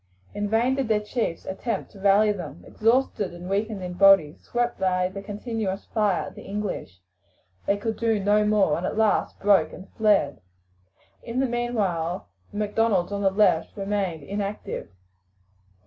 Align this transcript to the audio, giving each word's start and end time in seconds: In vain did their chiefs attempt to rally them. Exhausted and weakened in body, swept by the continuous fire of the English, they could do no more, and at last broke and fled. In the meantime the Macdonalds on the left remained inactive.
In 0.33 0.49
vain 0.49 0.73
did 0.73 0.87
their 0.87 0.99
chiefs 0.99 1.45
attempt 1.45 1.91
to 1.91 1.99
rally 1.99 2.31
them. 2.31 2.63
Exhausted 2.65 3.35
and 3.35 3.47
weakened 3.47 3.83
in 3.83 3.93
body, 3.93 4.35
swept 4.41 4.79
by 4.79 5.07
the 5.09 5.21
continuous 5.21 5.85
fire 5.85 6.27
of 6.29 6.33
the 6.33 6.41
English, 6.41 7.01
they 7.67 7.77
could 7.77 7.97
do 7.97 8.19
no 8.19 8.43
more, 8.43 8.77
and 8.79 8.87
at 8.87 8.97
last 8.97 9.39
broke 9.39 9.71
and 9.73 9.93
fled. 9.93 10.41
In 11.21 11.39
the 11.39 11.45
meantime 11.45 12.21
the 12.51 12.57
Macdonalds 12.57 13.11
on 13.11 13.21
the 13.21 13.29
left 13.29 13.77
remained 13.77 14.23
inactive. 14.23 14.89